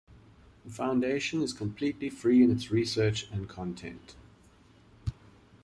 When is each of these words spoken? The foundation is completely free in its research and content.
The 0.65 0.71
foundation 0.71 1.43
is 1.43 1.53
completely 1.53 2.09
free 2.09 2.41
in 2.43 2.49
its 2.49 2.71
research 2.71 3.27
and 3.31 3.47
content. 3.47 4.15